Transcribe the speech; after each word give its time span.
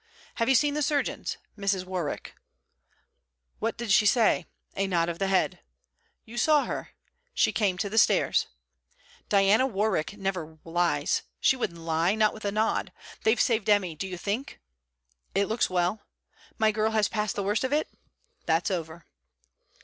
'Have 0.37 0.49
you 0.49 0.55
seen 0.55 0.73
the 0.73 0.81
surgeons?' 0.81 1.37
'Mrs. 1.55 1.85
Warwick.' 1.85 2.33
'What 3.59 3.77
did 3.77 3.91
she 3.91 4.07
say?' 4.07 4.47
'A 4.75 4.87
nod 4.87 5.09
of 5.09 5.19
the 5.19 5.27
head.' 5.27 5.59
'You 6.25 6.39
saw 6.39 6.65
her?' 6.65 6.89
'She 7.35 7.51
came 7.51 7.77
to 7.77 7.87
the 7.87 7.99
stairs.' 7.99 8.47
'Diana 9.29 9.67
Warwick 9.67 10.17
never 10.17 10.57
lies. 10.63 11.21
She 11.39 11.55
wouldn't 11.55 11.79
lie, 11.81 12.15
not 12.15 12.33
with 12.33 12.45
a 12.45 12.51
nod! 12.51 12.91
They've 13.21 13.39
saved 13.39 13.69
Emmy 13.69 13.93
do 13.93 14.07
you 14.07 14.17
think?' 14.17 14.59
'It 15.35 15.45
looks 15.45 15.69
well.' 15.69 16.01
My 16.57 16.71
girl 16.71 16.93
has 16.93 17.07
passed 17.07 17.35
the 17.35 17.43
worst 17.43 17.63
of 17.63 17.71
it?' 17.71 17.87
'That's 18.47 18.71
over.' 18.71 19.05